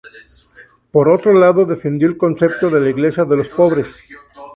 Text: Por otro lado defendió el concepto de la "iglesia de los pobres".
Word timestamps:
Por 0.91 1.09
otro 1.09 1.31
lado 1.31 1.63
defendió 1.67 2.07
el 2.07 2.17
concepto 2.17 2.71
de 2.71 2.81
la 2.81 2.89
"iglesia 2.89 3.23
de 3.23 3.37
los 3.37 3.49
pobres". 3.49 3.97